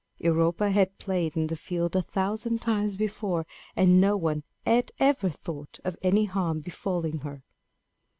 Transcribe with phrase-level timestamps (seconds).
[0.17, 5.29] Europa had played in the field a thousand times before, and no one had ever
[5.29, 7.43] thought of any harm befalling her.